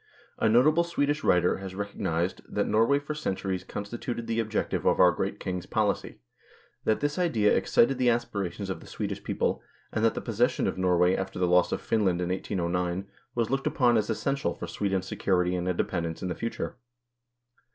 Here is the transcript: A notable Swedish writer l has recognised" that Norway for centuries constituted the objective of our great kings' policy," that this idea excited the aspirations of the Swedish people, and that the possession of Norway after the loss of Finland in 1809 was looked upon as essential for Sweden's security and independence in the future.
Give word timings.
A 0.39 0.49
notable 0.49 0.83
Swedish 0.83 1.23
writer 1.23 1.57
l 1.57 1.61
has 1.61 1.75
recognised" 1.75 2.41
that 2.55 2.65
Norway 2.65 2.97
for 2.97 3.13
centuries 3.13 3.63
constituted 3.63 4.25
the 4.25 4.39
objective 4.39 4.83
of 4.83 4.99
our 4.99 5.11
great 5.11 5.39
kings' 5.39 5.67
policy," 5.67 6.21
that 6.85 7.01
this 7.01 7.19
idea 7.19 7.55
excited 7.55 7.99
the 7.99 8.09
aspirations 8.09 8.71
of 8.71 8.79
the 8.79 8.87
Swedish 8.87 9.23
people, 9.23 9.61
and 9.93 10.03
that 10.03 10.15
the 10.15 10.19
possession 10.19 10.65
of 10.65 10.75
Norway 10.75 11.15
after 11.15 11.37
the 11.37 11.45
loss 11.45 11.71
of 11.71 11.81
Finland 11.81 12.19
in 12.19 12.29
1809 12.29 13.09
was 13.35 13.51
looked 13.51 13.67
upon 13.67 13.95
as 13.95 14.09
essential 14.09 14.55
for 14.55 14.65
Sweden's 14.65 15.05
security 15.05 15.53
and 15.53 15.67
independence 15.67 16.23
in 16.23 16.29
the 16.29 16.33
future. 16.33 16.77